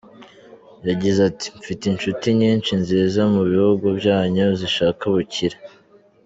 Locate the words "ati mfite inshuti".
1.29-2.25